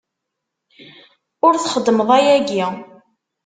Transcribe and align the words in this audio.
Ur 1.45 1.53
txeddmeḍ 1.57 2.09
ayagi! 2.17 2.65